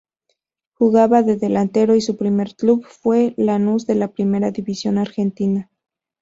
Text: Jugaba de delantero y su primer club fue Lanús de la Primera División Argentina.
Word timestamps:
Jugaba 0.73 1.21
de 1.21 1.35
delantero 1.37 1.93
y 1.95 2.01
su 2.01 2.17
primer 2.17 2.55
club 2.55 2.87
fue 2.87 3.35
Lanús 3.37 3.85
de 3.85 3.93
la 3.93 4.07
Primera 4.07 4.49
División 4.49 4.97
Argentina. 4.97 5.69